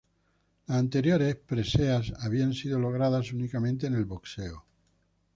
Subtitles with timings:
[0.65, 4.65] Las anteriores preseas habían sido logradas únicamente en el boxeo.